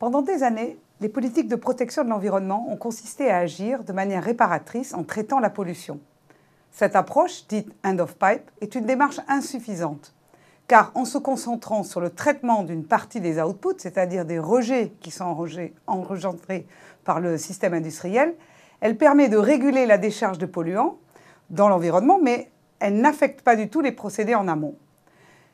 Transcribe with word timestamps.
Pendant 0.00 0.22
des 0.22 0.42
années, 0.44 0.78
les 1.02 1.10
politiques 1.10 1.46
de 1.46 1.56
protection 1.56 2.04
de 2.04 2.08
l'environnement 2.08 2.66
ont 2.70 2.78
consisté 2.78 3.30
à 3.30 3.36
agir 3.36 3.84
de 3.84 3.92
manière 3.92 4.24
réparatrice 4.24 4.94
en 4.94 5.04
traitant 5.04 5.40
la 5.40 5.50
pollution. 5.50 6.00
Cette 6.70 6.96
approche, 6.96 7.46
dite 7.48 7.70
end 7.84 7.98
of 7.98 8.16
pipe, 8.16 8.50
est 8.62 8.74
une 8.74 8.86
démarche 8.86 9.20
insuffisante, 9.28 10.14
car 10.68 10.90
en 10.94 11.04
se 11.04 11.18
concentrant 11.18 11.82
sur 11.82 12.00
le 12.00 12.08
traitement 12.08 12.62
d'une 12.62 12.86
partie 12.86 13.20
des 13.20 13.42
outputs, 13.42 13.76
c'est-à-dire 13.76 14.24
des 14.24 14.38
rejets 14.38 14.94
qui 15.00 15.10
sont 15.10 15.36
enregistrés 15.86 16.66
par 17.04 17.20
le 17.20 17.36
système 17.36 17.74
industriel, 17.74 18.34
elle 18.80 18.96
permet 18.96 19.28
de 19.28 19.36
réguler 19.36 19.84
la 19.84 19.98
décharge 19.98 20.38
de 20.38 20.46
polluants 20.46 20.96
dans 21.50 21.68
l'environnement, 21.68 22.18
mais 22.22 22.50
elle 22.78 23.02
n'affecte 23.02 23.42
pas 23.42 23.54
du 23.54 23.68
tout 23.68 23.82
les 23.82 23.92
procédés 23.92 24.34
en 24.34 24.48
amont. 24.48 24.76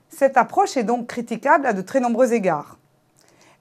Cette 0.08 0.36
approche 0.36 0.76
est 0.76 0.84
donc 0.84 1.08
critiquable 1.08 1.66
à 1.66 1.72
de 1.72 1.82
très 1.82 1.98
nombreux 1.98 2.32
égards. 2.32 2.78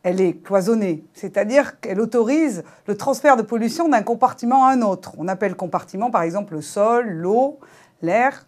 Elle 0.05 0.21
est 0.21 0.33
cloisonnée, 0.33 1.03
c'est-à-dire 1.15 1.79
qu'elle 1.79 1.99
autorise 1.99 2.63
le 2.85 2.95
transfert 2.95 3.37
de 3.37 3.41
pollution 3.41 3.89
d'un 3.89 4.03
compartiment 4.03 4.65
à 4.65 4.69
un 4.69 4.83
autre. 4.83 5.13
On 5.17 5.27
appelle 5.27 5.55
compartiment 5.55 6.11
par 6.11 6.21
exemple 6.21 6.53
le 6.53 6.61
sol, 6.61 7.09
l'eau, 7.09 7.59
l'air. 8.03 8.45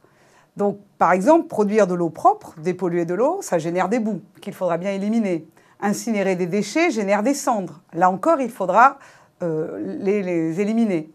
Donc 0.55 0.77
par 0.99 1.13
exemple, 1.13 1.47
produire 1.47 1.87
de 1.87 1.95
l'eau 1.95 2.11
propre, 2.11 2.53
dépolluer 2.59 3.05
de 3.05 3.15
l'eau, 3.15 3.39
ça 3.41 3.57
génère 3.57 3.89
des 3.89 3.97
boues 3.97 4.21
qu'il 4.39 4.53
faudra 4.53 4.77
bien 4.77 4.91
éliminer. 4.91 5.47
Incinérer 5.81 6.35
des 6.35 6.45
déchets 6.45 6.91
génère 6.91 7.23
des 7.23 7.33
cendres. 7.33 7.81
Là 7.91 8.11
encore, 8.11 8.39
il 8.39 8.51
faudra 8.51 8.99
euh, 9.41 9.97
les 9.99 10.61
éliminer. 10.61 11.09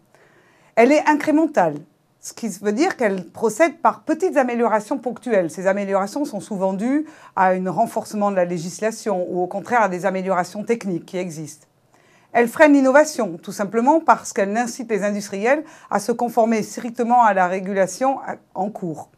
Elle 0.75 0.91
est 0.91 1.07
incrémentale, 1.07 1.75
ce 2.23 2.31
qui 2.31 2.47
veut 2.47 2.71
dire 2.71 2.95
qu'elle 2.95 3.25
procède 3.25 3.79
par 3.79 4.03
petites 4.03 4.37
améliorations 4.37 4.97
ponctuelles. 4.97 5.51
Ces 5.51 5.67
améliorations 5.67 6.23
sont 6.23 6.39
souvent 6.39 6.71
dues 6.71 7.05
à 7.35 7.49
un 7.49 7.69
renforcement 7.69 8.31
de 8.31 8.37
la 8.37 8.45
législation 8.45 9.27
ou 9.29 9.43
au 9.43 9.47
contraire 9.47 9.81
à 9.83 9.89
des 9.89 10.05
améliorations 10.05 10.63
techniques 10.63 11.05
qui 11.05 11.17
existent. 11.17 11.67
Elle 12.31 12.47
freine 12.47 12.73
l'innovation, 12.73 13.37
tout 13.37 13.51
simplement 13.51 13.99
parce 13.99 14.31
qu'elle 14.31 14.55
incite 14.55 14.89
les 14.89 15.03
industriels 15.03 15.65
à 15.91 15.99
se 15.99 16.13
conformer 16.13 16.63
strictement 16.63 17.23
à 17.23 17.33
la 17.33 17.47
régulation 17.47 18.19
en 18.55 18.69
cours. 18.69 19.09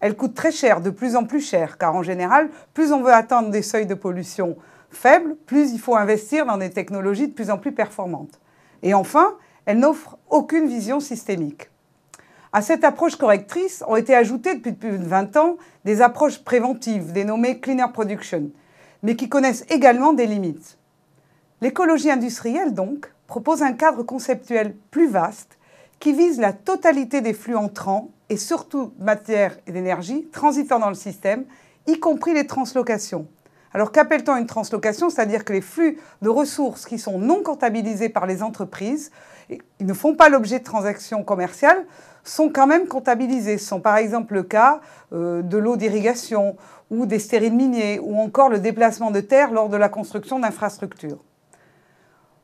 Elle 0.00 0.14
coûte 0.14 0.34
très 0.34 0.52
cher, 0.52 0.82
de 0.82 0.90
plus 0.90 1.16
en 1.16 1.24
plus 1.24 1.40
cher, 1.40 1.78
car 1.78 1.96
en 1.96 2.02
général, 2.02 2.50
plus 2.74 2.92
on 2.92 3.00
veut 3.00 3.14
atteindre 3.14 3.48
des 3.48 3.62
seuils 3.62 3.86
de 3.86 3.94
pollution 3.94 4.58
faibles, 4.90 5.34
plus 5.46 5.72
il 5.72 5.80
faut 5.80 5.96
investir 5.96 6.44
dans 6.44 6.58
des 6.58 6.70
technologies 6.70 7.28
de 7.28 7.32
plus 7.32 7.48
en 7.48 7.56
plus 7.56 7.72
performantes. 7.72 8.38
Et 8.82 8.92
enfin, 8.92 9.34
elle 9.64 9.78
n'offre 9.78 10.18
aucune 10.28 10.68
vision 10.68 11.00
systémique. 11.00 11.70
À 12.56 12.62
cette 12.62 12.84
approche 12.84 13.16
correctrice 13.16 13.82
ont 13.88 13.96
été 13.96 14.14
ajoutées 14.14 14.54
depuis 14.54 14.74
plus 14.74 14.96
de 14.96 15.04
20 15.04 15.36
ans 15.38 15.56
des 15.84 16.02
approches 16.02 16.38
préventives 16.38 17.10
dénommées 17.10 17.58
Cleaner 17.58 17.90
Production, 17.92 18.52
mais 19.02 19.16
qui 19.16 19.28
connaissent 19.28 19.64
également 19.70 20.12
des 20.12 20.28
limites. 20.28 20.78
L'écologie 21.62 22.12
industrielle, 22.12 22.72
donc, 22.72 23.12
propose 23.26 23.64
un 23.64 23.72
cadre 23.72 24.04
conceptuel 24.04 24.76
plus 24.92 25.08
vaste 25.08 25.58
qui 25.98 26.12
vise 26.12 26.38
la 26.38 26.52
totalité 26.52 27.22
des 27.22 27.34
flux 27.34 27.56
entrants 27.56 28.10
et 28.28 28.36
surtout 28.36 28.92
matière 29.00 29.58
et 29.66 29.72
d'énergie 29.72 30.28
transitant 30.30 30.78
dans 30.78 30.90
le 30.90 30.94
système, 30.94 31.46
y 31.88 31.98
compris 31.98 32.34
les 32.34 32.46
translocations. 32.46 33.26
Alors 33.72 33.90
qu'appelle-t-on 33.90 34.36
une 34.36 34.46
translocation? 34.46 35.10
C'est-à-dire 35.10 35.44
que 35.44 35.52
les 35.52 35.60
flux 35.60 35.98
de 36.22 36.28
ressources 36.28 36.86
qui 36.86 37.00
sont 37.00 37.18
non 37.18 37.42
comptabilisés 37.42 38.10
par 38.10 38.26
les 38.26 38.44
entreprises, 38.44 39.10
ils 39.50 39.86
ne 39.86 39.92
font 39.92 40.14
pas 40.14 40.28
l'objet 40.28 40.58
de 40.58 40.64
transactions 40.64 41.22
commerciales, 41.22 41.84
sont 42.24 42.48
quand 42.48 42.66
même 42.66 42.86
comptabilisés. 42.86 43.58
Ce 43.58 43.66
sont 43.66 43.80
par 43.80 43.96
exemple 43.96 44.34
le 44.34 44.42
cas 44.42 44.80
euh, 45.12 45.42
de 45.42 45.58
l'eau 45.58 45.76
d'irrigation 45.76 46.56
ou 46.90 47.06
des 47.06 47.18
stériles 47.18 47.54
miniers 47.54 47.98
ou 47.98 48.18
encore 48.18 48.48
le 48.48 48.58
déplacement 48.58 49.10
de 49.10 49.20
terre 49.20 49.52
lors 49.52 49.68
de 49.68 49.76
la 49.76 49.88
construction 49.88 50.38
d'infrastructures. 50.38 51.22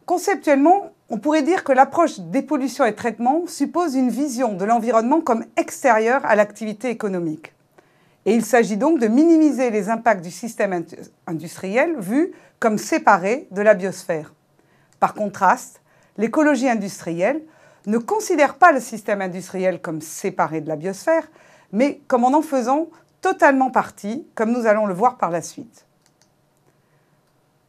Conceptuellement, 0.06 0.90
on 1.08 1.18
pourrait 1.18 1.42
dire 1.42 1.64
que 1.64 1.72
l'approche 1.72 2.20
dépollution 2.20 2.84
et 2.84 2.94
traitement 2.94 3.44
suppose 3.46 3.94
une 3.94 4.10
vision 4.10 4.54
de 4.54 4.64
l'environnement 4.64 5.20
comme 5.20 5.44
extérieure 5.56 6.20
à 6.24 6.34
l'activité 6.34 6.90
économique. 6.90 7.52
Et 8.26 8.34
il 8.34 8.44
s'agit 8.44 8.76
donc 8.76 8.98
de 8.98 9.06
minimiser 9.06 9.70
les 9.70 9.88
impacts 9.88 10.22
du 10.22 10.30
système 10.30 10.84
industriel 11.26 11.96
vu 11.98 12.32
comme 12.58 12.76
séparé 12.76 13.48
de 13.50 13.62
la 13.62 13.74
biosphère. 13.74 14.34
Par 14.98 15.14
contraste, 15.14 15.79
l'écologie 16.20 16.68
industrielle 16.68 17.40
ne 17.86 17.96
considère 17.96 18.56
pas 18.56 18.72
le 18.72 18.80
système 18.80 19.22
industriel 19.22 19.80
comme 19.80 20.02
séparé 20.02 20.60
de 20.60 20.68
la 20.68 20.76
biosphère, 20.76 21.26
mais 21.72 22.02
comme 22.08 22.24
en 22.24 22.34
en 22.34 22.42
faisant 22.42 22.88
totalement 23.22 23.70
partie, 23.70 24.26
comme 24.34 24.52
nous 24.52 24.66
allons 24.66 24.84
le 24.84 24.92
voir 24.92 25.16
par 25.16 25.30
la 25.30 25.40
suite. 25.40 25.86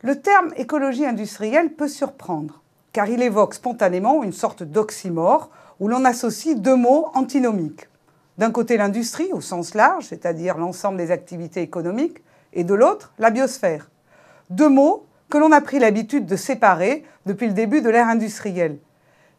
Le 0.02 0.20
terme 0.20 0.52
écologie 0.58 1.06
industrielle 1.06 1.74
peut 1.74 1.88
surprendre, 1.88 2.62
car 2.92 3.08
il 3.08 3.22
évoque 3.22 3.54
spontanément 3.54 4.22
une 4.22 4.34
sorte 4.34 4.64
d'oxymore 4.64 5.50
où 5.80 5.88
l'on 5.88 6.04
associe 6.04 6.58
deux 6.58 6.76
mots 6.76 7.10
antinomiques. 7.14 7.88
D'un 8.38 8.52
côté 8.52 8.76
l'industrie 8.76 9.32
au 9.32 9.40
sens 9.40 9.76
large, 9.76 10.08
c'est-à-dire 10.08 10.58
l'ensemble 10.58 10.98
des 10.98 11.12
activités 11.12 11.62
économiques, 11.62 12.22
et 12.52 12.66
de 12.66 12.74
l'autre 12.74 13.14
la 13.18 13.30
biosphère. 13.30 13.90
Deux 14.50 14.68
mots 14.68 15.06
que 15.32 15.40
l'on 15.40 15.52
a 15.52 15.62
pris 15.62 15.80
l'habitude 15.80 16.28
de 16.28 16.36
séparer 16.36 17.04
depuis 17.26 17.48
le 17.48 17.54
début 17.54 17.82
de 17.82 17.90
l'ère 17.90 18.10
industrielle, 18.10 18.78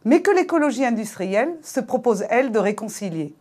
mais 0.05 0.23
que 0.23 0.33
l'écologie 0.33 0.85
industrielle 0.85 1.55
se 1.63 1.79
propose, 1.79 2.25
elle, 2.31 2.51
de 2.51 2.59
réconcilier. 2.59 3.35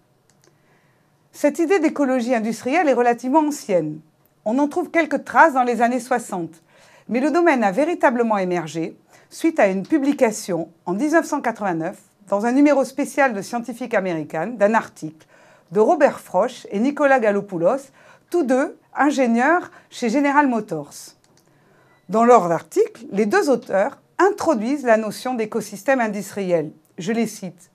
Cette 1.31 1.59
idée 1.59 1.79
d'écologie 1.79 2.35
industrielle 2.35 2.89
est 2.89 2.93
relativement 2.93 3.39
ancienne. 3.39 4.01
On 4.43 4.59
en 4.59 4.67
trouve 4.67 4.91
quelques 4.91 5.23
traces 5.23 5.53
dans 5.53 5.63
les 5.63 5.81
années 5.81 6.01
60, 6.01 6.61
mais 7.07 7.21
le 7.21 7.31
domaine 7.31 7.63
a 7.63 7.71
véritablement 7.71 8.37
émergé 8.37 8.97
suite 9.29 9.59
à 9.59 9.67
une 9.67 9.87
publication 9.87 10.69
en 10.85 10.93
1989 10.93 11.97
dans 12.27 12.45
un 12.45 12.51
numéro 12.51 12.83
spécial 12.83 13.33
de 13.33 13.41
Scientific 13.41 13.93
American 13.93 14.47
d'un 14.57 14.73
article 14.73 15.25
de 15.71 15.79
Robert 15.79 16.19
Frosch 16.19 16.67
et 16.69 16.79
Nicolas 16.79 17.21
Galopoulos, 17.21 17.91
tous 18.29 18.43
deux 18.43 18.77
ingénieurs 18.93 19.71
chez 19.89 20.09
General 20.09 20.47
Motors. 20.47 21.15
Dans 22.11 22.25
leur 22.25 22.51
article, 22.51 23.05
les 23.13 23.25
deux 23.25 23.49
auteurs 23.49 24.01
introduisent 24.19 24.83
la 24.83 24.97
notion 24.97 25.33
d'écosystème 25.33 26.01
industriel. 26.01 26.73
Je 26.97 27.13
les 27.13 27.25
cite. 27.25 27.71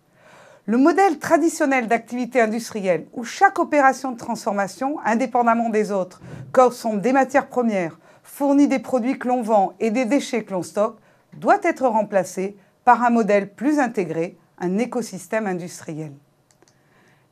Le 0.66 0.76
modèle 0.76 1.18
traditionnel 1.18 1.88
d'activité 1.88 2.42
industrielle 2.42 3.06
où 3.14 3.24
chaque 3.24 3.58
opération 3.58 4.12
de 4.12 4.18
transformation, 4.18 4.98
indépendamment 5.06 5.70
des 5.70 5.90
autres, 5.90 6.20
sont 6.70 6.98
des 6.98 7.14
matières 7.14 7.48
premières, 7.48 7.98
fournit 8.22 8.68
des 8.68 8.78
produits 8.78 9.18
que 9.18 9.26
l'on 9.26 9.40
vend 9.40 9.72
et 9.80 9.90
des 9.90 10.04
déchets 10.04 10.44
que 10.44 10.52
l'on 10.52 10.62
stocke, 10.62 10.98
doit 11.38 11.60
être 11.62 11.86
remplacé 11.86 12.58
par 12.84 13.02
un 13.04 13.10
modèle 13.10 13.54
plus 13.54 13.78
intégré, 13.78 14.36
un 14.58 14.76
écosystème 14.76 15.46
industriel. 15.46 16.12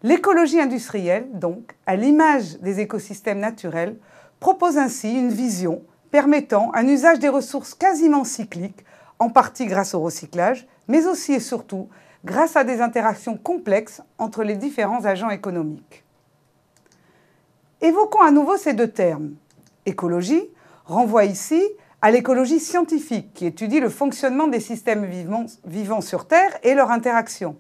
L'écologie 0.03 0.59
industrielle, 0.59 1.29
donc, 1.35 1.75
à 1.85 1.97
l'image 1.97 2.59
des 2.61 2.81
écosystèmes 2.81 3.41
naturels, 3.41 3.99
propose 4.41 4.79
ainsi 4.79 5.13
une 5.13 5.29
vision 5.29 5.83
permettant 6.15 6.71
un 6.75 6.87
usage 6.87 7.19
des 7.19 7.29
ressources 7.29 7.75
quasiment 7.75 8.23
cycliques 8.23 8.85
en 9.19 9.31
partie 9.31 9.67
grâce 9.67 9.95
au 9.95 10.01
recyclage, 10.01 10.65
mais 10.87 11.07
aussi 11.07 11.33
et 11.33 11.41
surtout 11.41 11.89
grâce 12.25 12.55
à 12.55 12.63
des 12.63 12.81
interactions 12.81 13.37
complexes 13.37 14.01
entre 14.17 14.45
les 14.45 14.55
différents 14.55 15.07
agents 15.07 15.31
économiques. 15.31 16.05
Évoquons 17.81 18.21
à 18.21 18.31
nouveau 18.31 18.57
ces 18.57 18.75
deux 18.75 18.93
termes. 18.93 19.33
Écologie 19.87 20.45
renvoie 20.85 21.25
ici 21.25 21.61
à 22.01 22.13
l'écologie 22.13 22.61
scientifique 22.61 23.35
qui 23.35 23.47
étudie 23.47 23.81
le 23.81 23.89
fonctionnement 23.89 24.47
des 24.47 24.61
systèmes 24.61 25.07
vivants, 25.67 26.01
sur 26.01 26.29
Terre 26.29 26.57
et 26.63 26.75
leur 26.75 26.93
interaction. 26.93 27.57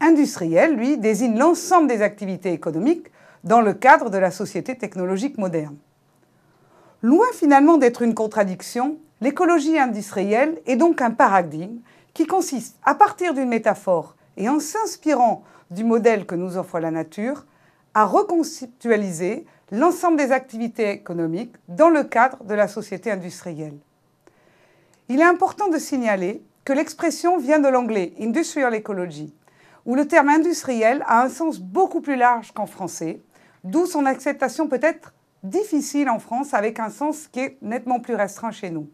Industriel, 0.00 0.76
lui, 0.76 0.96
désigne 0.96 1.38
l'ensemble 1.38 1.88
des 1.88 2.00
activités 2.00 2.54
économiques 2.54 3.08
dans 3.44 3.60
le 3.60 3.74
cadre 3.74 4.08
de 4.08 4.16
la 4.16 4.30
société 4.30 4.78
technologique 4.78 5.36
moderne. 5.36 5.76
Loin 7.02 7.26
finalement 7.32 7.78
d'être 7.78 8.02
une 8.02 8.14
contradiction, 8.14 8.98
L'écologie 9.22 9.78
industrielle 9.78 10.60
est 10.66 10.76
donc 10.76 11.00
un 11.00 11.10
paradigme 11.10 11.78
qui 12.12 12.26
consiste, 12.26 12.76
à 12.84 12.94
partir 12.94 13.32
d'une 13.32 13.48
métaphore 13.48 14.14
et 14.36 14.48
en 14.50 14.60
s'inspirant 14.60 15.42
du 15.70 15.84
modèle 15.84 16.26
que 16.26 16.34
nous 16.34 16.58
offre 16.58 16.78
la 16.80 16.90
nature, 16.90 17.46
à 17.94 18.04
reconceptualiser 18.04 19.46
l'ensemble 19.72 20.18
des 20.18 20.32
activités 20.32 20.90
économiques 20.90 21.54
dans 21.68 21.88
le 21.88 22.04
cadre 22.04 22.44
de 22.44 22.52
la 22.52 22.68
société 22.68 23.10
industrielle. 23.10 23.78
Il 25.08 25.20
est 25.20 25.24
important 25.24 25.68
de 25.68 25.78
signaler 25.78 26.42
que 26.64 26.74
l'expression 26.74 27.38
vient 27.38 27.58
de 27.58 27.68
l'anglais 27.68 28.12
industrial 28.20 28.74
ecology, 28.74 29.32
où 29.86 29.94
le 29.94 30.06
terme 30.06 30.28
industriel 30.28 31.02
a 31.06 31.22
un 31.22 31.30
sens 31.30 31.58
beaucoup 31.58 32.02
plus 32.02 32.16
large 32.16 32.52
qu'en 32.52 32.66
français, 32.66 33.22
d'où 33.64 33.86
son 33.86 34.04
acceptation 34.04 34.68
peut 34.68 34.80
être 34.82 35.14
difficile 35.48 36.08
en 36.08 36.18
France 36.18 36.54
avec 36.54 36.80
un 36.80 36.90
sens 36.90 37.28
qui 37.28 37.40
est 37.40 37.58
nettement 37.62 38.00
plus 38.00 38.14
restreint 38.14 38.50
chez 38.50 38.70
nous. 38.70 38.88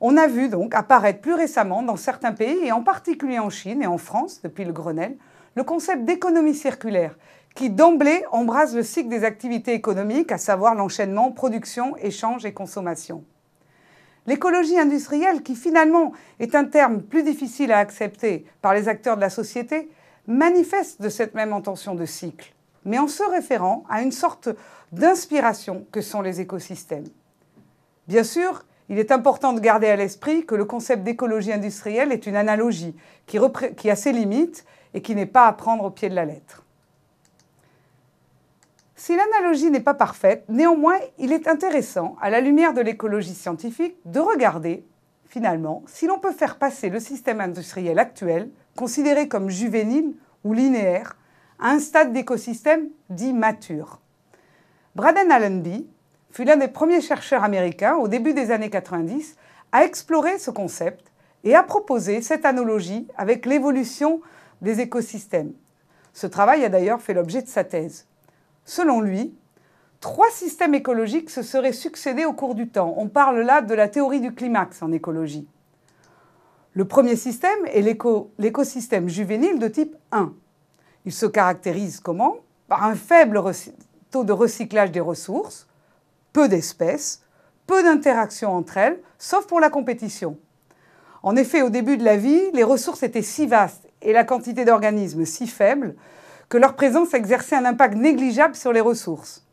On 0.00 0.16
a 0.16 0.26
vu 0.26 0.48
donc 0.48 0.74
apparaître 0.74 1.20
plus 1.20 1.34
récemment 1.34 1.82
dans 1.82 1.96
certains 1.96 2.32
pays, 2.32 2.64
et 2.64 2.72
en 2.72 2.82
particulier 2.82 3.38
en 3.38 3.50
Chine 3.50 3.82
et 3.82 3.86
en 3.86 3.98
France 3.98 4.40
depuis 4.42 4.64
le 4.64 4.72
Grenelle, 4.72 5.16
le 5.56 5.64
concept 5.64 6.04
d'économie 6.04 6.54
circulaire, 6.54 7.18
qui 7.54 7.68
d'emblée 7.68 8.24
embrase 8.32 8.74
le 8.74 8.82
cycle 8.82 9.08
des 9.08 9.24
activités 9.24 9.74
économiques, 9.74 10.32
à 10.32 10.38
savoir 10.38 10.74
l'enchaînement 10.74 11.32
production, 11.32 11.96
échange 11.98 12.46
et 12.46 12.52
consommation. 12.52 13.24
L'écologie 14.26 14.78
industrielle, 14.78 15.42
qui 15.42 15.56
finalement 15.56 16.12
est 16.38 16.54
un 16.54 16.64
terme 16.64 17.02
plus 17.02 17.22
difficile 17.22 17.72
à 17.72 17.78
accepter 17.78 18.46
par 18.62 18.74
les 18.74 18.88
acteurs 18.88 19.16
de 19.16 19.20
la 19.20 19.30
société, 19.30 19.90
manifeste 20.26 21.02
de 21.02 21.08
cette 21.08 21.34
même 21.34 21.52
intention 21.52 21.94
de 21.94 22.04
cycle, 22.04 22.54
mais 22.84 22.98
en 22.98 23.08
se 23.08 23.22
référant 23.22 23.84
à 23.88 24.02
une 24.02 24.12
sorte 24.12 24.48
d'inspiration 24.92 25.86
que 25.92 26.00
sont 26.00 26.22
les 26.22 26.40
écosystèmes. 26.40 27.08
Bien 28.08 28.24
sûr, 28.24 28.64
il 28.88 28.98
est 28.98 29.12
important 29.12 29.52
de 29.52 29.60
garder 29.60 29.86
à 29.86 29.94
l'esprit 29.94 30.44
que 30.44 30.56
le 30.56 30.64
concept 30.64 31.04
d'écologie 31.04 31.52
industrielle 31.52 32.10
est 32.10 32.26
une 32.26 32.34
analogie 32.34 32.96
qui, 33.26 33.38
a 33.88 33.96
ses 33.96 34.12
limites 34.12 34.64
et 34.94 35.00
qui 35.00 35.14
n'est 35.14 35.26
pas 35.26 35.46
à 35.46 35.52
prendre 35.52 35.84
au 35.84 35.90
pied 35.90 36.08
de 36.08 36.16
la 36.16 36.24
lettre. 36.24 36.64
Si 38.96 39.16
l'analogie 39.16 39.70
n'est 39.70 39.80
pas 39.80 39.94
parfaite, 39.94 40.44
néanmoins, 40.48 40.98
il 41.18 41.32
est 41.32 41.46
intéressant, 41.46 42.16
à 42.20 42.30
la 42.30 42.40
lumière 42.40 42.74
de 42.74 42.80
l'écologie 42.80 43.34
scientifique, 43.34 43.94
de 44.04 44.18
regarder, 44.18 44.84
finalement, 45.24 45.84
si 45.86 46.06
l'on 46.06 46.18
peut 46.18 46.32
faire 46.32 46.58
passer 46.58 46.90
le 46.90 46.98
système 46.98 47.40
industriel 47.40 47.98
actuel, 47.98 48.50
considéré 48.76 49.28
comme 49.28 49.48
juvénile 49.50 50.14
ou 50.42 50.52
linéaire, 50.52 51.16
un 51.60 51.78
stade 51.78 52.12
d'écosystème 52.12 52.88
dit 53.10 53.32
mature. 53.32 54.00
Braden 54.96 55.30
Allenby 55.30 55.86
fut 56.30 56.44
l'un 56.44 56.56
des 56.56 56.68
premiers 56.68 57.00
chercheurs 57.00 57.44
américains, 57.44 57.96
au 57.96 58.08
début 58.08 58.34
des 58.34 58.50
années 58.50 58.70
90, 58.70 59.36
à 59.72 59.84
explorer 59.84 60.38
ce 60.38 60.50
concept 60.50 61.12
et 61.44 61.54
à 61.54 61.62
proposer 61.62 62.22
cette 62.22 62.44
analogie 62.44 63.06
avec 63.16 63.46
l'évolution 63.46 64.20
des 64.62 64.80
écosystèmes. 64.80 65.52
Ce 66.12 66.26
travail 66.26 66.64
a 66.64 66.68
d'ailleurs 66.68 67.00
fait 67.00 67.14
l'objet 67.14 67.42
de 67.42 67.48
sa 67.48 67.64
thèse. 67.64 68.06
Selon 68.64 69.00
lui, 69.00 69.34
trois 70.00 70.30
systèmes 70.30 70.74
écologiques 70.74 71.30
se 71.30 71.42
seraient 71.42 71.72
succédés 71.72 72.24
au 72.24 72.32
cours 72.32 72.54
du 72.54 72.68
temps. 72.68 72.94
On 72.96 73.08
parle 73.08 73.40
là 73.40 73.62
de 73.62 73.74
la 73.74 73.88
théorie 73.88 74.20
du 74.20 74.34
climax 74.34 74.82
en 74.82 74.92
écologie. 74.92 75.46
Le 76.72 76.84
premier 76.84 77.16
système 77.16 77.66
est 77.66 77.82
l'écosystème 78.38 79.08
juvénile 79.08 79.58
de 79.58 79.68
type 79.68 79.96
1. 80.12 80.32
Il 81.06 81.12
se 81.12 81.26
caractérise 81.26 82.00
comment? 82.00 82.36
Par 82.68 82.84
un 82.84 82.94
faible 82.94 83.40
taux 84.10 84.24
de 84.24 84.32
recyclage 84.32 84.92
des 84.92 85.00
ressources, 85.00 85.66
peu 86.32 86.48
d'espèces, 86.48 87.22
peu 87.66 87.82
d'interactions 87.82 88.54
entre 88.54 88.76
elles, 88.76 89.00
sauf 89.18 89.46
pour 89.46 89.60
la 89.60 89.70
compétition. 89.70 90.36
En 91.22 91.36
effet, 91.36 91.62
au 91.62 91.70
début 91.70 91.96
de 91.96 92.04
la 92.04 92.16
vie, 92.16 92.50
les 92.52 92.64
ressources 92.64 93.02
étaient 93.02 93.22
si 93.22 93.46
vastes 93.46 93.88
et 94.02 94.12
la 94.12 94.24
quantité 94.24 94.64
d'organismes 94.64 95.24
si 95.24 95.46
faible 95.46 95.94
que 96.48 96.58
leur 96.58 96.74
présence 96.74 97.14
exerçait 97.14 97.56
un 97.56 97.64
impact 97.64 97.94
négligeable 97.94 98.56
sur 98.56 98.72
les 98.72 98.80
ressources. 98.80 99.44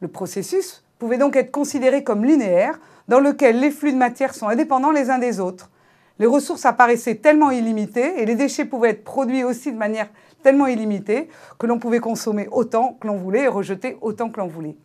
Le 0.00 0.08
processus 0.08 0.84
pouvait 0.98 1.18
donc 1.18 1.36
être 1.36 1.50
considéré 1.50 2.04
comme 2.04 2.24
linéaire, 2.24 2.78
dans 3.08 3.20
lequel 3.20 3.60
les 3.60 3.70
flux 3.70 3.92
de 3.92 3.98
matière 3.98 4.34
sont 4.34 4.48
indépendants 4.48 4.90
les 4.90 5.10
uns 5.10 5.18
des 5.18 5.40
autres. 5.40 5.70
Les 6.18 6.26
ressources 6.26 6.64
apparaissaient 6.64 7.16
tellement 7.16 7.50
illimitées 7.50 8.20
et 8.20 8.24
les 8.24 8.36
déchets 8.36 8.64
pouvaient 8.64 8.90
être 8.90 9.04
produits 9.04 9.42
aussi 9.42 9.72
de 9.72 9.76
manière 9.76 10.08
tellement 10.42 10.66
illimitée 10.66 11.28
que 11.58 11.66
l'on 11.66 11.78
pouvait 11.78 12.00
consommer 12.00 12.48
autant 12.52 12.96
que 13.00 13.06
l'on 13.06 13.16
voulait 13.16 13.44
et 13.44 13.48
rejeter 13.48 13.96
autant 14.00 14.30
que 14.30 14.38
l'on 14.38 14.46
voulait. 14.46 14.76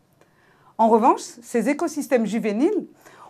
En 0.78 0.88
revanche, 0.88 1.22
ces 1.22 1.70
écosystèmes 1.70 2.26
juvéniles 2.26 2.88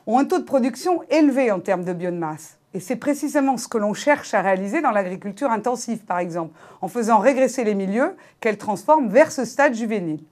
ont 0.07 0.19
un 0.19 0.25
taux 0.25 0.39
de 0.39 0.43
production 0.43 1.03
élevé 1.09 1.51
en 1.51 1.59
termes 1.59 1.83
de 1.83 1.93
biomasse. 1.93 2.57
Et 2.73 2.79
c'est 2.79 2.95
précisément 2.95 3.57
ce 3.57 3.67
que 3.67 3.79
l'on 3.79 3.95
cherche 3.95 4.33
à 4.35 4.41
réaliser 4.41 4.81
dans 4.81 4.91
l'agriculture 4.91 5.51
intensive, 5.51 6.05
par 6.05 6.19
exemple, 6.19 6.53
en 6.81 6.87
faisant 6.87 7.17
régresser 7.17 7.63
les 7.63 7.73
milieux 7.73 8.15
qu'elle 8.39 8.57
transforme 8.57 9.09
vers 9.09 9.31
ce 9.31 9.43
stade 9.43 9.73
juvénile. 9.73 10.23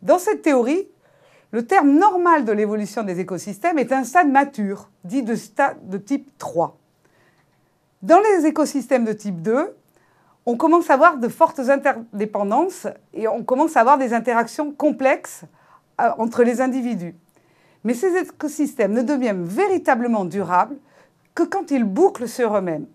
Dans 0.00 0.18
cette 0.18 0.42
théorie, 0.42 0.88
le 1.52 1.66
terme 1.66 1.90
normal 1.90 2.46
de 2.46 2.52
l'évolution 2.52 3.02
des 3.02 3.20
écosystèmes 3.20 3.78
est 3.78 3.92
un 3.92 4.04
stade 4.04 4.30
mature, 4.30 4.88
dit 5.04 5.22
de 5.22 5.34
stade 5.34 5.76
de 5.88 5.98
type 5.98 6.36
3. 6.38 6.78
Dans 8.00 8.20
les 8.20 8.46
écosystèmes 8.46 9.04
de 9.04 9.12
type 9.12 9.42
2, 9.42 9.76
on 10.46 10.56
commence 10.56 10.88
à 10.88 10.94
avoir 10.94 11.18
de 11.18 11.28
fortes 11.28 11.60
interdépendances 11.60 12.86
et 13.12 13.28
on 13.28 13.44
commence 13.44 13.76
à 13.76 13.80
avoir 13.80 13.98
des 13.98 14.14
interactions 14.14 14.72
complexes 14.72 15.42
euh, 16.00 16.08
entre 16.16 16.42
les 16.42 16.62
individus. 16.62 17.14
Mais 17.84 17.92
ces 17.92 18.16
écosystèmes 18.16 18.92
ne 18.92 19.02
deviennent 19.02 19.44
véritablement 19.44 20.24
durables 20.24 20.76
que 21.34 21.42
quand 21.42 21.70
ils 21.70 21.84
bouclent 21.84 22.28
sur 22.28 22.56
eux-mêmes. 22.56 22.86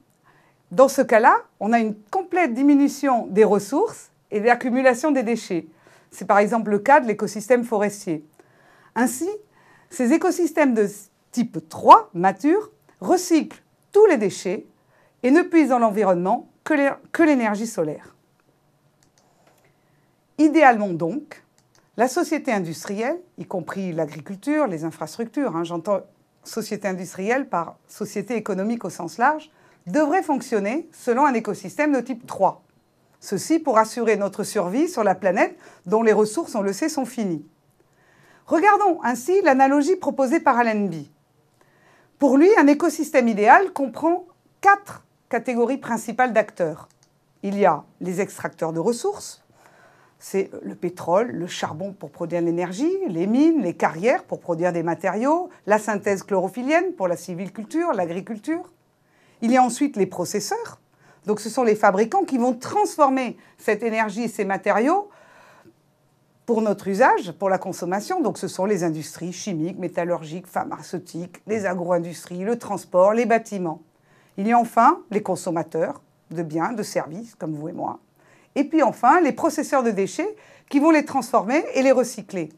Dans 0.72 0.88
ce 0.88 1.04
cas-là, 1.04 1.38
on 1.60 1.74
a 1.74 1.80
une 1.80 1.96
complète 2.10 2.56
diminution 2.56 3.28
des 3.28 3.44
ressources 3.44 4.10
et 4.32 4.40
l'accumulation 4.40 5.12
des 5.12 5.24
déchets. 5.24 5.68
C'est 6.10 6.26
par 6.26 6.40
exemple 6.40 6.72
le 6.72 6.80
cas 6.80 7.00
de 7.00 7.08
l'écosystème 7.08 7.64
forestier. 7.64 8.26
Ainsi, 8.98 9.30
ces 9.92 10.12
écosystèmes 10.12 10.74
de 10.74 10.90
type 11.32 11.70
3, 11.70 12.10
matures, 12.16 12.72
recyclent 13.00 13.62
tous 13.92 14.06
les 14.08 14.18
déchets 14.18 14.66
et 15.22 15.30
ne 15.30 15.44
puisent 15.44 15.70
dans 15.70 15.78
l'environnement 15.78 16.50
que 16.64 17.24
l'énergie 17.24 17.68
solaire. 17.68 18.16
Idéalement 20.40 20.90
donc, 20.90 21.44
la 21.96 22.08
société 22.08 22.52
industrielle, 22.52 23.20
y 23.38 23.46
compris 23.46 23.94
l'agriculture, 23.94 24.66
les 24.66 24.84
infrastructures, 24.84 25.56
hein, 25.56 25.64
j'entends 25.64 26.02
société 26.44 26.88
industrielle 26.88 27.48
par 27.48 27.78
société 27.88 28.36
économique 28.36 28.84
au 28.84 28.90
sens 28.90 29.20
large, 29.20 29.52
devrait 29.86 30.24
fonctionner 30.24 30.90
selon 30.92 31.26
un 31.26 31.34
écosystème 31.36 31.94
de 31.94 32.02
type 32.02 32.26
3. 32.26 32.64
Ceci 33.20 33.60
pour 33.60 33.78
assurer 33.78 34.16
notre 34.16 34.44
survie 34.44 34.90
sur 34.90 35.04
la 35.04 35.14
planète 35.14 35.56
dont 35.86 36.02
les 36.02 36.14
ressources, 36.14 36.56
on 36.56 36.62
le 36.62 36.74
sait, 36.74 36.90
sont 36.90 37.06
finies. 37.06 37.46
Regardons 38.48 39.00
ainsi 39.04 39.42
l'analogie 39.42 39.98
proposée 39.98 40.40
par 40.40 40.58
Allenby. 40.58 41.12
Pour 42.18 42.38
lui, 42.38 42.50
un 42.58 42.68
écosystème 42.68 43.28
idéal 43.28 43.74
comprend 43.74 44.26
quatre 44.62 45.04
catégories 45.28 45.78
principales 45.78 46.32
d'acteurs. 46.32 46.88
Il 47.44 47.60
y 47.60 47.66
a 47.66 47.84
les 48.00 48.22
extracteurs 48.22 48.72
de 48.72 48.80
ressources, 48.80 49.44
c'est 50.18 50.50
le 50.64 50.76
pétrole, 50.76 51.30
le 51.32 51.46
charbon 51.46 51.92
pour 51.92 52.10
produire 52.10 52.42
l'énergie, 52.42 52.98
les 53.10 53.28
mines, 53.28 53.62
les 53.62 53.76
carrières 53.76 54.24
pour 54.24 54.40
produire 54.40 54.72
des 54.72 54.82
matériaux, 54.82 55.50
la 55.66 55.78
synthèse 55.78 56.24
chlorophyllienne 56.24 56.94
pour 56.94 57.10
la 57.10 57.18
civiculture, 57.18 57.92
l'agriculture. 57.92 58.72
Il 59.42 59.52
y 59.52 59.58
a 59.58 59.64
ensuite 59.64 59.98
les 59.98 60.08
processeurs. 60.08 60.80
Donc 61.26 61.42
ce 61.42 61.50
sont 61.50 61.64
les 61.64 61.76
fabricants 61.76 62.24
qui 62.24 62.38
vont 62.38 62.54
transformer 62.54 63.38
cette 63.58 63.84
énergie 63.84 64.24
et 64.24 64.28
ces 64.30 64.46
matériaux 64.46 65.10
pour 66.48 66.62
notre 66.62 66.88
usage, 66.88 67.34
pour 67.34 67.50
la 67.50 67.58
consommation. 67.58 68.22
Donc 68.22 68.38
ce 68.38 68.48
sont 68.48 68.66
les 68.66 68.86
industries 68.86 69.34
chimiques, 69.34 69.78
métallurgiques, 69.78 70.48
pharmaceutiques, 70.48 71.42
les 71.46 71.66
agro-industries, 71.66 72.40
le 72.40 72.58
transport, 72.58 73.14
les 73.14 73.26
bâtiments. 73.26 73.82
Il 74.38 74.48
y 74.48 74.54
a 74.54 74.58
enfin 74.58 75.02
les 75.12 75.22
consommateurs 75.22 76.02
de 76.32 76.42
biens, 76.44 76.72
de 76.72 76.84
services, 76.84 77.36
comme 77.36 77.54
vous 77.54 77.68
et 77.68 77.74
moi. 77.74 78.00
Et 78.56 78.64
puis 78.64 78.82
enfin, 78.82 79.20
les 79.20 79.34
processeurs 79.34 79.84
de 79.84 79.92
déchets 79.92 80.36
qui 80.70 80.80
vont 80.80 80.90
les 80.90 81.04
transformer 81.04 81.66
et 81.74 81.84
les 81.84 81.92
recycler. 81.92 82.50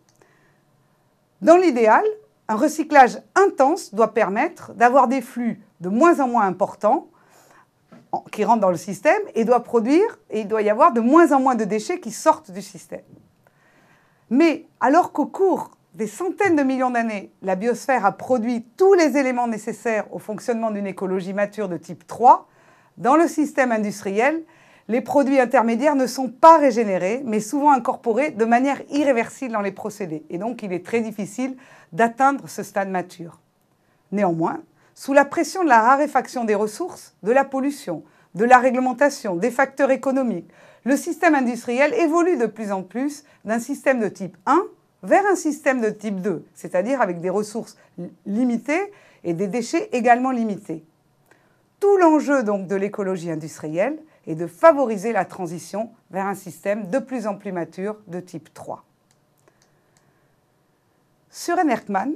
Dans 1.41 1.57
l'idéal, 1.57 2.03
un 2.47 2.55
recyclage 2.55 3.19
intense 3.33 3.93
doit 3.93 4.13
permettre 4.13 4.71
d'avoir 4.73 5.07
des 5.07 5.21
flux 5.21 5.63
de 5.81 5.89
moins 5.89 6.19
en 6.19 6.27
moins 6.27 6.45
importants 6.45 7.07
qui 8.31 8.43
rentrent 8.43 8.61
dans 8.61 8.71
le 8.71 8.77
système 8.77 9.21
et 9.33 9.45
doit 9.45 9.63
produire, 9.63 10.19
et 10.29 10.41
il 10.41 10.47
doit 10.47 10.61
y 10.61 10.69
avoir 10.69 10.93
de 10.93 11.01
moins 11.01 11.31
en 11.31 11.39
moins 11.39 11.55
de 11.55 11.63
déchets 11.63 11.99
qui 11.99 12.11
sortent 12.11 12.51
du 12.51 12.61
système. 12.61 13.01
Mais 14.29 14.65
alors 14.79 15.11
qu'au 15.11 15.25
cours 15.25 15.71
des 15.95 16.07
centaines 16.07 16.55
de 16.55 16.63
millions 16.63 16.91
d'années, 16.91 17.31
la 17.41 17.55
biosphère 17.55 18.05
a 18.05 18.11
produit 18.11 18.65
tous 18.77 18.93
les 18.93 19.17
éléments 19.17 19.47
nécessaires 19.47 20.05
au 20.13 20.19
fonctionnement 20.19 20.71
d'une 20.71 20.87
écologie 20.87 21.33
mature 21.33 21.67
de 21.67 21.77
type 21.77 22.05
3, 22.05 22.47
dans 22.97 23.15
le 23.15 23.27
système 23.27 23.71
industriel, 23.71 24.43
les 24.87 25.01
produits 25.01 25.39
intermédiaires 25.39 25.95
ne 25.95 26.07
sont 26.07 26.29
pas 26.29 26.57
régénérés, 26.57 27.21
mais 27.23 27.39
souvent 27.39 27.71
incorporés 27.71 28.31
de 28.31 28.45
manière 28.45 28.81
irréversible 28.89 29.53
dans 29.53 29.61
les 29.61 29.71
procédés. 29.71 30.25
Et 30.29 30.37
donc, 30.37 30.63
il 30.63 30.73
est 30.73 30.85
très 30.85 31.01
difficile 31.01 31.55
d'atteindre 31.93 32.49
ce 32.49 32.63
stade 32.63 32.89
mature. 32.89 33.39
Néanmoins, 34.11 34.61
sous 34.95 35.13
la 35.13 35.25
pression 35.25 35.63
de 35.63 35.69
la 35.69 35.81
raréfaction 35.81 36.43
des 36.43 36.55
ressources, 36.55 37.15
de 37.23 37.31
la 37.31 37.45
pollution, 37.45 38.03
de 38.35 38.45
la 38.45 38.57
réglementation, 38.57 39.35
des 39.35 39.51
facteurs 39.51 39.91
économiques, 39.91 40.49
le 40.83 40.97
système 40.97 41.35
industriel 41.35 41.93
évolue 41.93 42.37
de 42.37 42.45
plus 42.45 42.71
en 42.71 42.83
plus 42.83 43.23
d'un 43.45 43.59
système 43.59 43.99
de 43.99 44.07
type 44.07 44.37
1 44.45 44.63
vers 45.03 45.25
un 45.25 45.35
système 45.35 45.81
de 45.81 45.89
type 45.89 46.21
2, 46.21 46.45
c'est-à-dire 46.53 47.01
avec 47.01 47.21
des 47.21 47.29
ressources 47.29 47.77
limitées 48.25 48.91
et 49.23 49.33
des 49.33 49.47
déchets 49.47 49.89
également 49.91 50.31
limités. 50.31 50.83
Tout 51.79 51.97
l'enjeu 51.97 52.43
donc 52.43 52.67
de 52.67 52.75
l'écologie 52.75 53.31
industrielle 53.31 53.99
et 54.27 54.35
de 54.35 54.47
favoriser 54.47 55.13
la 55.13 55.25
transition 55.25 55.91
vers 56.11 56.25
un 56.25 56.35
système 56.35 56.89
de 56.89 56.99
plus 56.99 57.27
en 57.27 57.35
plus 57.35 57.51
mature 57.51 57.97
de 58.07 58.19
type 58.19 58.53
3. 58.53 58.83
Søren 61.29 61.69
Erkman, 61.69 62.11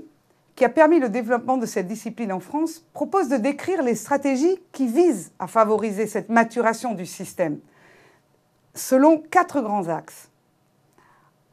qui 0.55 0.65
a 0.65 0.70
permis 0.70 1.00
le 1.00 1.10
développement 1.10 1.58
de 1.58 1.65
cette 1.65 1.88
discipline 1.88 2.32
en 2.32 2.39
France, 2.39 2.86
propose 2.93 3.29
de 3.29 3.38
décrire 3.38 3.82
les 3.82 3.96
stratégies 3.96 4.60
qui 4.72 4.88
visent 4.88 5.32
à 5.39 5.48
favoriser 5.48 6.08
cette 6.08 6.29
maturation 6.29 6.93
du 6.93 7.05
système, 7.05 7.60
selon 8.74 9.18
quatre 9.18 9.62
grands 9.62 9.88
axes. 9.88 10.30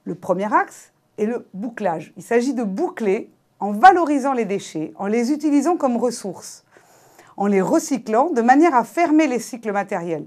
Le 0.04 0.14
premier 0.14 0.52
axe 0.52 0.92
est 1.18 1.26
le 1.26 1.46
bouclage. 1.52 2.12
Il 2.16 2.22
s'agit 2.22 2.54
de 2.54 2.62
boucler 2.62 3.30
en 3.58 3.72
valorisant 3.72 4.32
les 4.32 4.46
déchets, 4.46 4.92
en 4.96 5.06
les 5.06 5.32
utilisant 5.32 5.76
comme 5.76 5.96
ressources, 5.96 6.64
en 7.36 7.46
les 7.46 7.60
recyclant 7.60 8.30
de 8.30 8.40
manière 8.40 8.74
à 8.74 8.84
fermer 8.84 9.26
les 9.26 9.38
cycles 9.38 9.72
matériels. 9.72 10.26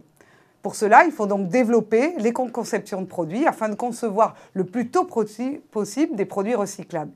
Pour 0.62 0.76
cela, 0.76 1.04
il 1.04 1.12
faut 1.12 1.26
donc 1.26 1.50
développer 1.50 2.14
les 2.20 2.32
conceptions 2.32 3.02
de 3.02 3.08
produits 3.08 3.46
afin 3.46 3.68
de 3.68 3.76
concevoir 3.76 4.36
le 4.54 4.64
plus 4.64 4.90
tôt 4.90 5.04
possible 5.04 6.16
des 6.16 6.26
produits 6.26 6.56
recyclables. 6.56 7.12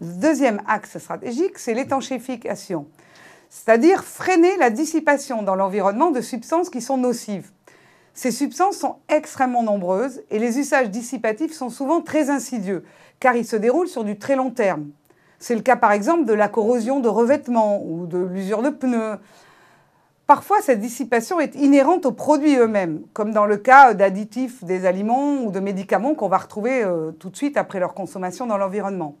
Le 0.00 0.14
deuxième 0.14 0.60
axe 0.66 0.98
stratégique, 0.98 1.58
c'est 1.58 1.74
l'étanchéification, 1.74 2.88
c'est-à-dire 3.48 4.02
freiner 4.02 4.56
la 4.56 4.70
dissipation 4.70 5.42
dans 5.42 5.54
l'environnement 5.54 6.10
de 6.10 6.20
substances 6.20 6.70
qui 6.70 6.80
sont 6.80 6.96
nocives. 6.98 7.52
Ces 8.14 8.30
substances 8.30 8.76
sont 8.76 8.96
extrêmement 9.08 9.64
nombreuses 9.64 10.22
et 10.30 10.38
les 10.38 10.58
usages 10.60 10.88
dissipatifs 10.88 11.52
sont 11.52 11.68
souvent 11.68 12.00
très 12.00 12.30
insidieux, 12.30 12.84
car 13.18 13.34
ils 13.34 13.44
se 13.44 13.56
déroulent 13.56 13.88
sur 13.88 14.04
du 14.04 14.16
très 14.16 14.36
long 14.36 14.50
terme. 14.50 14.86
C'est 15.40 15.56
le 15.56 15.62
cas 15.62 15.74
par 15.74 15.90
exemple 15.90 16.24
de 16.24 16.32
la 16.32 16.48
corrosion 16.48 17.00
de 17.00 17.08
revêtements 17.08 17.82
ou 17.84 18.06
de 18.06 18.18
l'usure 18.18 18.62
de 18.62 18.70
pneus. 18.70 19.18
Parfois, 20.28 20.62
cette 20.62 20.80
dissipation 20.80 21.40
est 21.40 21.54
inhérente 21.56 22.06
aux 22.06 22.12
produits 22.12 22.56
eux-mêmes, 22.56 23.02
comme 23.12 23.32
dans 23.32 23.44
le 23.44 23.58
cas 23.58 23.92
d'additifs 23.92 24.64
des 24.64 24.86
aliments 24.86 25.42
ou 25.42 25.50
de 25.50 25.60
médicaments 25.60 26.14
qu'on 26.14 26.28
va 26.28 26.38
retrouver 26.38 26.82
euh, 26.82 27.10
tout 27.10 27.28
de 27.28 27.36
suite 27.36 27.58
après 27.58 27.78
leur 27.78 27.92
consommation 27.92 28.46
dans 28.46 28.56
l'environnement. 28.56 29.16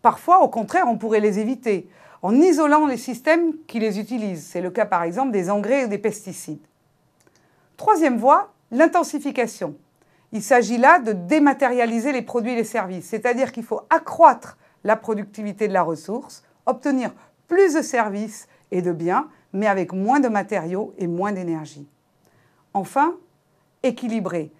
Parfois, 0.00 0.42
au 0.42 0.48
contraire, 0.48 0.86
on 0.88 0.96
pourrait 0.96 1.20
les 1.20 1.38
éviter 1.40 1.88
en 2.22 2.34
isolant 2.34 2.86
les 2.86 2.96
systèmes 2.96 3.52
qui 3.66 3.80
les 3.80 3.98
utilisent. 3.98 4.46
C'est 4.46 4.60
le 4.60 4.70
cas 4.70 4.86
par 4.86 5.02
exemple 5.02 5.32
des 5.32 5.50
engrais 5.50 5.84
ou 5.84 5.88
des 5.88 5.98
pesticides. 5.98 6.64
Troisième 7.78 8.18
voie, 8.18 8.52
l'intensification. 8.72 9.76
Il 10.32 10.42
s'agit 10.42 10.78
là 10.78 10.98
de 10.98 11.12
dématérialiser 11.12 12.12
les 12.12 12.22
produits 12.22 12.52
et 12.52 12.56
les 12.56 12.64
services, 12.64 13.06
c'est-à-dire 13.06 13.52
qu'il 13.52 13.62
faut 13.62 13.82
accroître 13.88 14.58
la 14.82 14.96
productivité 14.96 15.68
de 15.68 15.72
la 15.72 15.84
ressource, 15.84 16.42
obtenir 16.66 17.12
plus 17.46 17.74
de 17.74 17.80
services 17.80 18.48
et 18.72 18.82
de 18.82 18.90
biens, 18.90 19.28
mais 19.52 19.68
avec 19.68 19.92
moins 19.92 20.18
de 20.18 20.26
matériaux 20.26 20.92
et 20.98 21.06
moins 21.06 21.30
d'énergie. 21.30 21.88
Enfin, 22.74 23.14
équilibrer. 23.84 24.50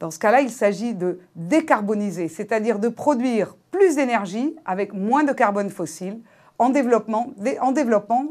Dans 0.00 0.10
ce 0.10 0.18
cas-là, 0.18 0.40
il 0.40 0.50
s'agit 0.50 0.94
de 0.94 1.20
décarboniser, 1.36 2.26
c'est-à-dire 2.26 2.80
de 2.80 2.88
produire 2.88 3.54
plus 3.70 3.94
d'énergie 3.94 4.56
avec 4.64 4.92
moins 4.92 5.22
de 5.22 5.32
carbone 5.32 5.70
fossile 5.70 6.18
en 6.58 6.70
développant, 6.70 7.32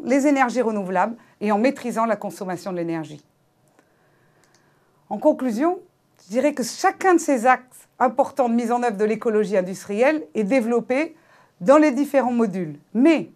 les 0.03 0.27
énergies 0.27 0.61
renouvelables 0.61 1.15
et 1.39 1.53
en 1.53 1.59
maîtrisant 1.59 2.05
la 2.05 2.17
consommation 2.17 2.73
de 2.73 2.77
l'énergie. 2.77 3.23
En 5.13 5.19
conclusion, 5.19 5.77
je 6.25 6.31
dirais 6.31 6.55
que 6.55 6.63
chacun 6.63 7.13
de 7.13 7.19
ces 7.19 7.45
actes 7.45 7.87
importants 7.99 8.49
de 8.49 8.55
mise 8.55 8.71
en 8.71 8.81
œuvre 8.81 8.97
de 8.97 9.05
l'écologie 9.05 9.55
industrielle 9.55 10.25
est 10.33 10.43
développé 10.43 11.15
dans 11.61 11.77
les 11.77 11.91
différents 11.91 12.31
modules. 12.31 12.79
Mais 12.95 13.29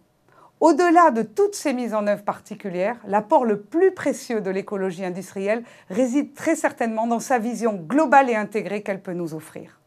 au-delà 0.60 1.12
de 1.12 1.22
toutes 1.22 1.53
ces 1.53 1.74
mises 1.74 1.93
en 1.93 2.07
œuvre 2.07 2.24
particulières, 2.24 2.98
l'apport 3.05 3.46
le 3.46 3.60
plus 3.62 3.91
précieux 3.91 4.41
de 4.41 4.50
l'écologie 4.50 5.05
industrielle 5.05 5.63
réside 5.91 6.34
très 6.34 6.55
certainement 6.55 7.05
dans 7.05 7.19
sa 7.19 7.38
vision 7.38 7.75
globale 7.75 8.31
et 8.31 8.36
intégrée 8.36 8.81
qu'elle 8.81 9.03
peut 9.03 9.13
nous 9.13 9.36
offrir. 9.36 9.79